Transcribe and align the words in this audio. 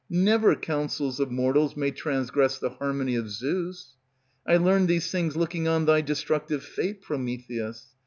Never 0.09 0.55
counsels 0.55 1.19
of 1.19 1.29
mortals 1.29 1.77
May 1.77 1.91
transgress 1.91 2.57
the 2.57 2.71
harmony 2.71 3.15
of 3.15 3.29
Zeus. 3.29 3.93
I 4.47 4.57
learned 4.57 4.87
these 4.87 5.11
things 5.11 5.37
looking 5.37 5.67
on 5.67 5.85
Thy 5.85 6.01
destructive 6.01 6.63
fate, 6.63 7.03
Prometheus. 7.03 7.85